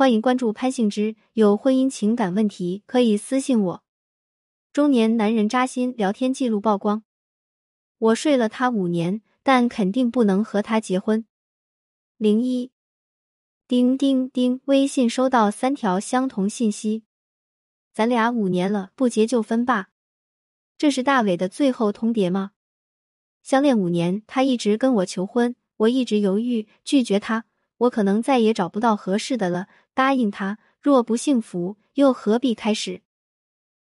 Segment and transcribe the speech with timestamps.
[0.00, 3.84] 欢迎关注潘幸之，有婚姻情感问题可以私信我。
[4.72, 7.02] 中年男人扎心聊天记录曝光，
[7.98, 11.26] 我睡了他五年，但肯定不能和他结婚。
[12.16, 12.70] 零一，
[13.68, 17.02] 叮叮叮，微信收到三条相同信息，
[17.92, 19.90] 咱俩五年了，不结就分吧。
[20.78, 22.52] 这是大伟的最后通牒吗？
[23.42, 27.44] 相恋五年，他一直跟我求婚，我一直犹豫拒绝他。
[27.80, 29.68] 我可能再也找不到合适的了。
[29.94, 33.02] 答应他，若不幸福，又何必开始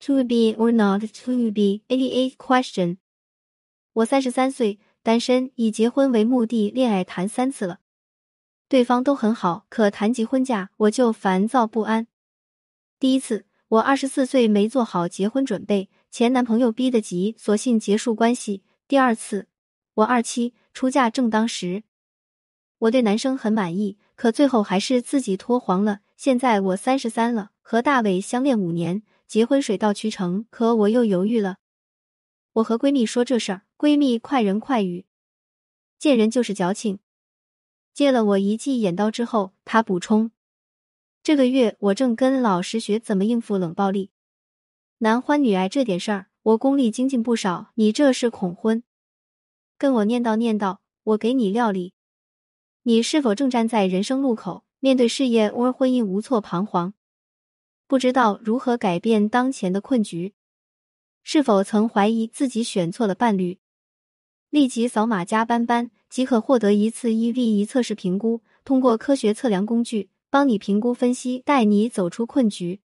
[0.00, 1.82] ？To be or not to be?
[1.88, 2.98] any question。
[3.92, 7.80] 我三十三岁，单身，以结婚为目的恋爱谈三次了，
[8.68, 12.06] 对方都很好，可谈及婚嫁，我就烦躁不安。
[12.98, 18.62] 第一次，我二十四岁，没做好结婚准备，前男朋友逼得急，索性结束关系。
[18.86, 19.48] 第二次，
[19.94, 21.84] 我二七，出嫁正当时。
[22.78, 26.00] 我对男生很满意，可最后还是自己脱黄了。
[26.16, 31.56] 现在我三十三了，和大伟相恋五年，结婚水到渠成，可我又犹豫了。
[32.54, 35.06] 我和闺蜜说这事儿，闺蜜快人快语，
[35.98, 36.98] 见人就是矫情。
[37.94, 40.30] 借了我一记眼刀之后，她补充：
[41.22, 44.10] 这个月我正跟老师学怎么应付冷暴力，
[44.98, 47.72] 男欢女爱这点事儿，我功力精进不少。
[47.74, 48.82] 你这是恐婚，
[49.78, 51.94] 跟我念叨念叨，我给你料理。
[52.88, 56.94] 你是否正站在人生路口，面对事业或婚姻无措彷徨，
[57.88, 60.34] 不知道如何改变当前的困局？
[61.24, 63.58] 是否曾怀疑自己选错了伴侣？
[64.50, 72.82] 立即扫码加班班，即可获得一次一 v 一测试评估，通过科学测量工具帮你评估分析，带你走出困局。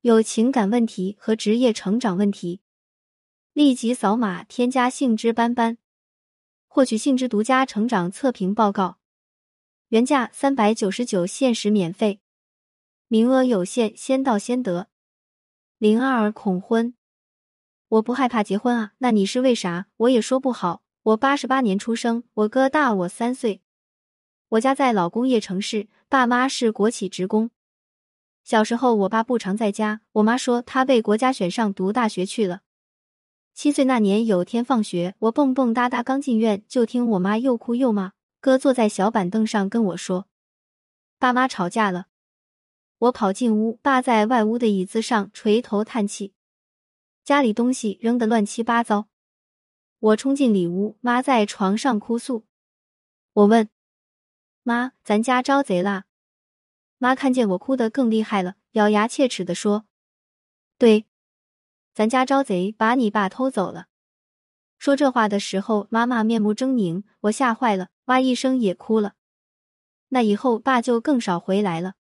[0.00, 2.62] 有情感问题和职业成长问题，
[3.52, 5.78] 立即扫码添加性知班班，
[6.66, 8.98] 获取性知独家成长测评报告。
[9.94, 12.18] 原价三百九十九，限时免费，
[13.06, 14.88] 名额有限，先到先得。
[15.78, 16.94] 零二恐婚，
[17.86, 19.86] 我不害怕结婚啊，那你是为啥？
[19.98, 20.82] 我也说不好。
[21.04, 23.62] 我八十八年出生，我哥大我三岁。
[24.48, 27.52] 我家在老工业城市，爸妈是国企职工。
[28.42, 32.62] 小时候，我爸不常在家，我妈说他被国家选上读大学去了。
[33.54, 38.14] 七岁那年，有天放学，我蹦蹦哒哒刚进院，就听我妈又哭又骂。
[38.44, 40.28] 哥坐在小板凳上跟我说
[41.18, 42.08] ：“爸妈吵架了。”
[43.08, 46.34] 我跑进屋，爸在外屋的椅子上垂头叹气，
[47.24, 49.08] 家里东西扔得乱七八糟。
[49.98, 52.44] 我冲进里屋，妈在床上哭诉。
[53.32, 53.70] 我问
[54.62, 56.04] 妈：“咱家招贼啦？”
[57.00, 59.86] 妈看见我哭得更厉害了，咬牙切齿的说
[60.76, 61.06] ：“对，
[61.94, 63.86] 咱家招贼，把你爸偷走了。”
[64.84, 69.14] 说这话的时候，妈妈面目狰狞，我吓坏了，哇一声也哭了。
[70.10, 71.94] 那以后，爸就更少回来了。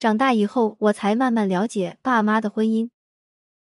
[0.00, 2.90] 长大以后，我才慢慢了解爸妈的婚姻。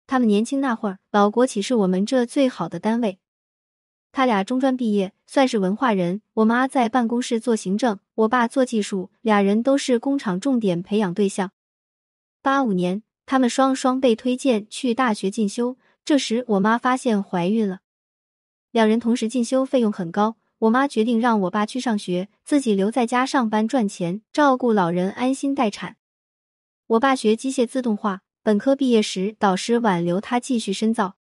[0.07, 3.19] 他们年轻那会儿，老国企是我们这最好的单位。
[4.11, 6.23] 他俩中专毕业，算是文化人。
[6.33, 11.51] 我妈在办公室做行政，我爸做技术，俩人都是工厂重点培养对象。
[12.41, 15.77] 八五年，他们双双被推荐去大学进修。
[16.03, 17.81] 这时，我妈发现怀孕了。
[18.77, 20.37] 两人同时进修，费用很高。
[20.59, 25.97] 我妈决定让我爸去上学，自己留在家上班赚钱，照顾老人，安心待产。
[26.85, 31.15] 我爸学机械自动化，本科毕业时，导师挽留他继续深造。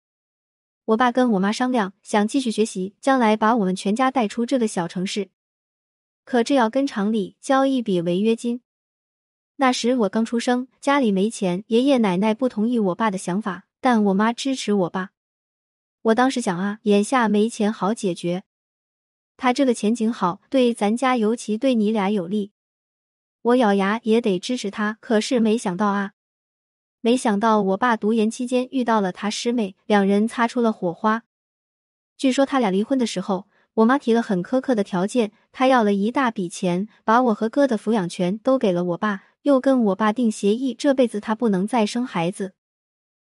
[0.84, 5.30] 我爸跟我妈商量，想继续学习，将来把我们全家带出这个小城市。
[6.26, 8.60] 可这要跟厂里交一笔违约金。
[9.56, 15.12] 那时我刚出生，家里没钱，爷爷奶奶不同意我爸的想法，但我妈支持我爸。
[16.06, 18.44] 我当时想啊，眼下没钱好解决，
[19.38, 22.52] 他这个前景好，对咱家尤其对你俩有利，
[23.42, 25.00] 我咬牙也得支持他。
[25.02, 26.12] 可是没想到啊，
[27.02, 31.24] 没想到我爸读研期间遇到了他师妹，两人擦出了火花。
[32.16, 42.54] 据说他俩离婚的时候，我妈提了很苛刻的条件，他要了一大笔钱，把我和哥的抚养权都给了我爸，又跟我爸定协议，这辈子他不能再生孩子。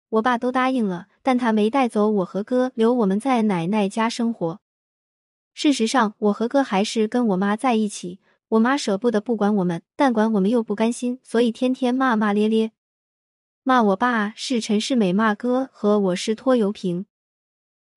[0.10, 4.62] 我爸都答应了，但他没带走我和哥，留我们在奶奶家生活。
[5.54, 8.20] 事实上，我和哥还是跟我妈在一起。
[8.50, 12.72] 我妈舍不得不管我们，但管我们又不甘心，所以天天骂骂咧咧，
[13.64, 17.06] 骂我爸是陈世美，骂哥和我是拖油瓶。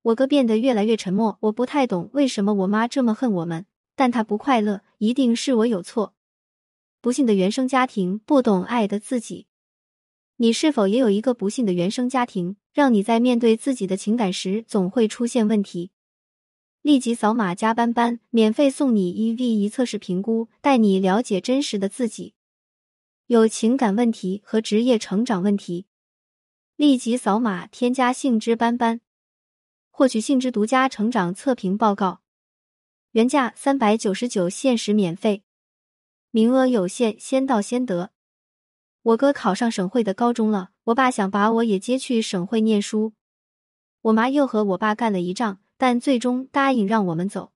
[0.03, 1.37] 我哥变得越来越沉默。
[1.43, 6.15] 我不太懂为什么我妈这么恨我们，但他不快乐，一定是我有错。
[7.01, 9.47] 不幸的原生家庭，不懂爱的自己。
[10.43, 15.91] 你是否也有一个不幸的原生家庭，让你在面对自己的情感时总会出现问题？
[16.81, 22.33] 立即扫码加班班，免费送你一 v 一测试评估，带你了解真实的自己。
[23.27, 25.85] 有情感问题和职业成长问题，
[26.75, 29.03] 立即扫码添加杏枝斑斑，
[29.91, 32.23] 获取杏枝独家成长测评报告，
[33.11, 35.43] 原价三百九十九，限时免费，
[36.31, 38.13] 名额有限，先到先得。
[39.03, 43.15] 我哥考上省会的高中了，我爸想把我也接去省会念书，
[44.03, 47.53] 我妈又和我爸干了一仗，但最终答应让我们走。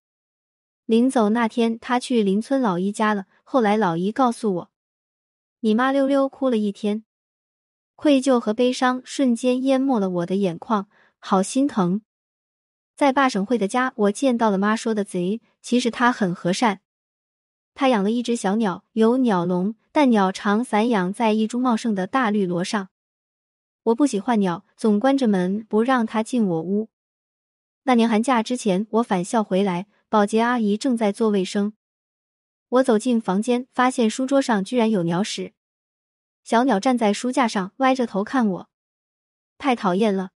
[0.87, 4.71] 临走那天，他去邻村老姨家了，后来老姨告诉我。
[5.61, 7.05] 你妈溜溜哭了一天，
[7.95, 10.89] 愧疚和悲伤瞬间淹没了我的眼眶，
[11.19, 12.03] 好心疼。
[12.97, 16.81] 在霸省会的家，我见到了妈说的贼，其实他很和善。
[17.75, 22.89] 他养了一只小鸟，有鸟笼，但鸟常散养在一株茂盛的大绿萝上。
[23.85, 26.89] 我不喜欢鸟，总关着门不让它进我屋。
[27.85, 31.75] 那年寒假之前，我返校回来，保洁阿姨正在做卫生。
[32.71, 35.53] 我走进房间，发现书桌上居然有鸟屎。
[36.43, 38.69] 小鸟站在书架上，歪着头看我，
[39.59, 40.31] 太讨厌了。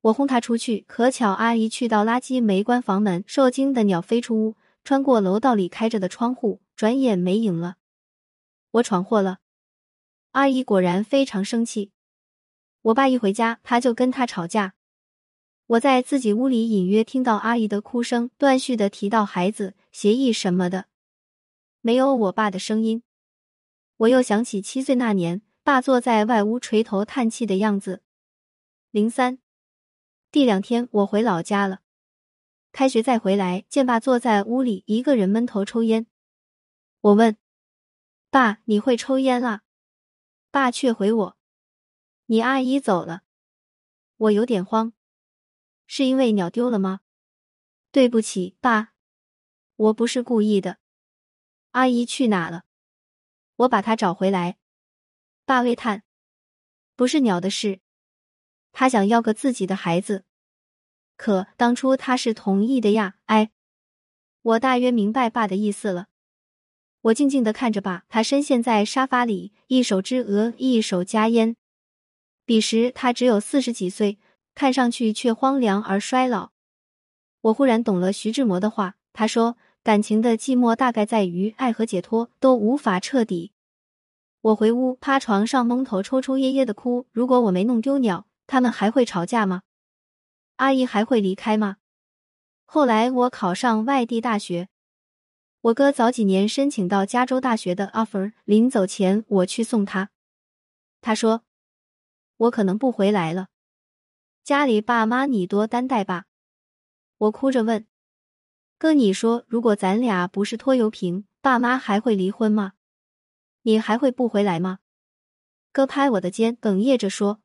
[0.00, 7.76] 我轰它出去，可巧阿姨去倒垃圾没关房门，受惊的鸟飞出屋，穿过楼道里开着的窗户，转眼没影了。
[8.72, 9.40] 我闯祸了，
[10.30, 11.92] 阿姨果然非常生气。
[12.80, 14.74] 我爸一回家，他就跟他吵架。
[15.66, 20.86] 我在自己屋里隐约听到阿姨的哭声，断续的提到孩子、协议什么的。
[21.82, 23.02] 没有我爸的声音，
[23.98, 28.02] 我又想起七岁那年，爸坐在外屋垂头叹气的样子。
[28.90, 29.38] 零三
[30.30, 31.80] 第两天，我回老家了，
[32.72, 36.06] 开学再回来，见爸坐在屋里一个人闷头抽烟。
[37.00, 37.36] 我问
[38.32, 39.60] 爸：“你会抽烟啊？”
[40.50, 41.36] 爸却回我
[42.24, 43.24] ：“你阿姨走了。”
[44.16, 44.94] 我有点慌，
[45.86, 47.00] 是因为鸟丢了吗？
[47.90, 48.94] 对不起，爸，
[49.76, 50.78] 我不是故意的。
[51.72, 52.64] 阿姨去哪了？
[53.56, 54.56] 我把她找回来。
[55.44, 56.02] 爸微叹
[56.96, 57.80] ：“不是鸟的事，
[58.72, 60.24] 他想要个自己的孩子，
[61.18, 63.52] 可当初他是同意的呀。”哎，
[64.40, 66.08] 我大约明白爸的意思了。
[67.02, 71.56] 我静静的看着爸，他深陷在沙发里，一手支额，一手夹烟。
[72.44, 74.18] 彼时他只有四十几岁，
[74.54, 76.50] 看上去却荒凉而衰老。
[77.42, 79.56] 我忽然懂了徐志摩的话，他说。
[79.84, 83.50] 感情的寂寞大概在于爱和解脱都无法彻底。
[84.40, 87.08] 我回屋趴床上蒙头抽抽噎噎的哭。
[87.10, 89.62] 如果我没弄丢鸟，他们还会吵架吗？
[90.54, 91.78] 阿姨还会离开吗？
[92.64, 94.68] 后来我考上外地大学，
[95.62, 100.10] 我哥早几年申请到加州大学的 offer，临走前我去送他，
[101.00, 101.44] 他说
[102.36, 103.46] 我可能不回来了，
[104.42, 106.24] 家里爸妈你多担待吧。
[107.16, 107.86] 我哭着问。
[108.76, 112.72] 哥，你说如果咱俩不是拖油瓶，爸妈还会离婚吗？
[113.62, 114.80] 你还会不回来吗？
[115.70, 117.40] 哥拍我的肩，哽咽着说：“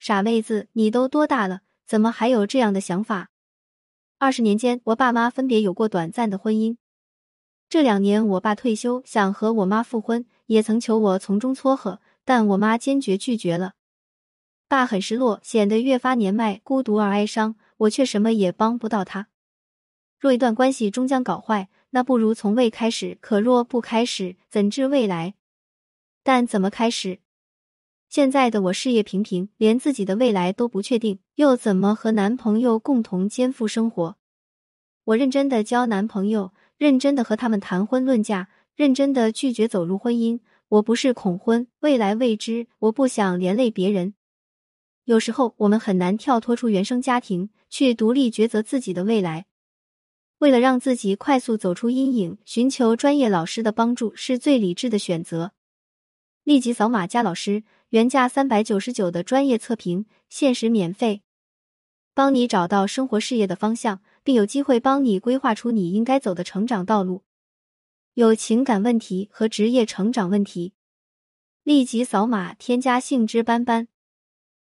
[0.00, 3.28] 傻妹子，你都多大了，怎么还有这样的想法？”
[4.16, 6.78] 二十年间，我爸妈分别有过短暂的婚姻。
[7.68, 13.74] 这两年，我爸退休，想和我妈复婚，也曾求我从中撮合，但我妈坚决拒绝了。
[14.68, 19.28] 爸很失落，显得越发年迈、孤独而哀伤，我却什么也帮不到他。
[20.18, 23.18] 若一段关系终将搞坏，那不如从未开始。
[23.20, 25.34] 可若不开始，怎知未来？
[26.22, 27.20] 但怎么开始？
[28.08, 34.16] 现在的我事业平平，连自己的未来都不确定，又怎么和男朋友共同肩负生活？
[35.04, 40.40] 我认真的交男朋友，认真的和他们谈婚论嫁，认真的拒绝走入婚姻。
[40.68, 44.14] 我不是恐婚，未来未知，我不想连累别人。
[45.04, 49.46] 有时候我们很难跳脱出原生家庭，去独立抉择自己的未来。
[50.38, 55.52] 为了让自己快速走出阴影，寻求专业老师的帮助是最理智的选择。
[56.44, 61.22] 立即扫码加老师，原价三百九十九的专业测评，限时免费，
[62.14, 67.24] 帮你找到生活事业的方向，并有机会帮你规划出你应该走的成长道路。
[68.12, 70.74] 有情感问题和职业成长问题，
[71.62, 73.88] 立即扫码添加杏枝斑斑，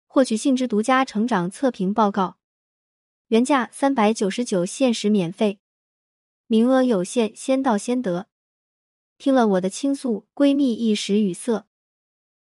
[0.06, 2.38] 获取杏枝独家成长测评报告。
[3.30, 5.60] 原价三百九十九，限时免费，
[6.46, 8.28] 名额有限，先到先得。
[9.18, 11.66] 听了我的倾诉，闺蜜一时语塞。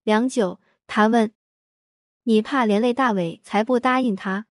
[0.03, 1.33] 良久，她问
[2.23, 4.47] ：“你怕连累大伟，才不答应他？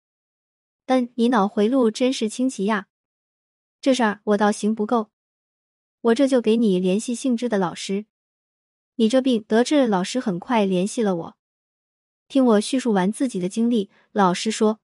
[0.90, 2.88] 但你脑回路真是清奇呀！
[3.80, 5.12] 这事儿我倒行不够，
[6.00, 8.06] 我这就给你联系姓支的老师。
[8.97, 11.37] 你这病得治，老师很快联系了我。
[12.26, 14.80] 听我叙述完自己的经历，老师说。”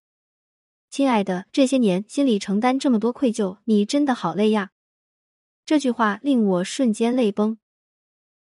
[0.89, 4.71] 亲爱的，这些年心里承担这么多愧疚，你真的好累呀。
[5.65, 7.59] 这句话令我瞬间泪崩。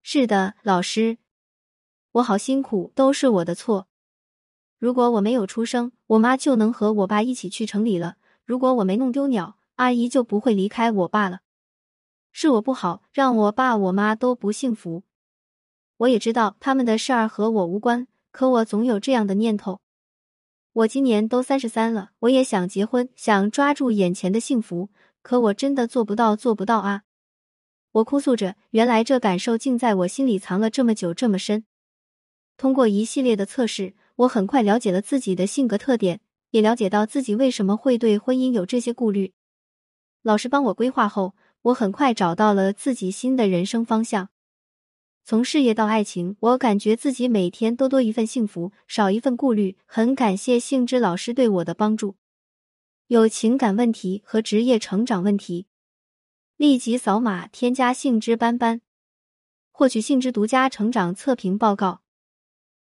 [0.02, 1.18] 是的，老师，
[2.14, 3.89] 我好辛苦，都是我的错。
[4.80, 8.14] 如果我没有出生，我妈就能和我爸一起去城里了；
[8.46, 11.42] 如果我没弄丢鸟，阿姨就不会离开我爸了。
[12.32, 15.04] 是我不好，让我爸我妈都不幸福。
[15.98, 19.82] 我也知道他们的事儿和我无关，可我总有这样的念头。
[20.72, 24.88] 我今年都三十三了，我也想结婚，想抓住眼前的幸福，
[25.22, 27.04] 可我真的做不到，做不到啊！
[27.92, 31.66] 我哭诉着，原来这感受竟在我心里藏了这么久，这么深。
[32.56, 36.20] 通过一系列的测试，我很快了解了自己的性格特点，
[36.52, 39.34] 也了解到自己为什么会对婚姻有这些顾虑。
[40.24, 44.30] 老师帮我规划后，我很快找到了自己新的人生方向。
[45.24, 49.78] 从事业到爱情，我感觉自己每天都多一份幸福，少一份顾虑。
[49.86, 52.18] 很感谢幸之老师对我的帮助。
[53.08, 55.68] 有情感问题和职业成长问题，
[56.58, 58.82] 立即扫码添加幸之班班，
[59.72, 62.02] 获取幸之独家成长测评报告。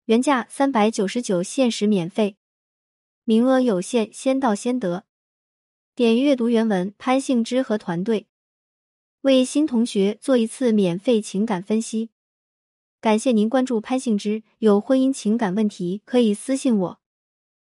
[0.06, 2.36] 原价三百九十九，限时免费，
[3.22, 5.04] 名额有限，先到先得。
[5.94, 8.26] 点阅读原文，潘幸之和团队
[9.20, 12.10] 为新同学做一次免费情感分析。
[13.00, 17.01] 感谢您关注潘幸之，有婚姻情感问题可以私信我。